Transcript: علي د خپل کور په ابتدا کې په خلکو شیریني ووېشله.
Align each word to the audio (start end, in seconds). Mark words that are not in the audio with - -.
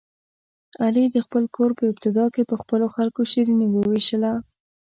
علي 0.83 1.05
د 1.11 1.17
خپل 1.25 1.43
کور 1.55 1.71
په 1.79 1.83
ابتدا 1.91 2.25
کې 2.33 2.43
په 2.49 2.55
خلکو 2.95 3.21
شیریني 3.31 3.67
ووېشله. 3.69 4.33